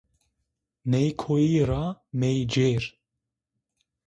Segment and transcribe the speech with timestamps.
[0.91, 1.85] Nê koyî ra
[2.19, 2.83] mê cêr!